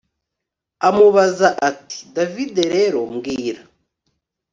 amubaza 0.87 1.47
ati 1.69 1.97
david 2.15 2.53
rero 2.73 2.99
mbwira 3.13 3.61